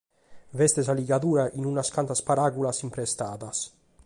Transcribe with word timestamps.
B’est 0.59 0.77
sa 0.87 0.95
ligadura 0.99 1.45
in 1.59 1.67
unas 1.71 1.91
cantas 1.95 2.23
paràulas 2.27 2.81
imprestadas. 2.87 3.57